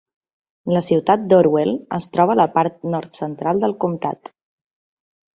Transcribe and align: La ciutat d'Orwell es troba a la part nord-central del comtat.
La 0.75 0.79
ciutat 0.85 1.25
d'Orwell 1.33 1.73
es 1.97 2.07
troba 2.17 2.35
a 2.35 2.39
la 2.39 2.47
part 2.55 2.79
nord-central 2.93 3.61
del 3.65 3.75
comtat. 3.85 4.33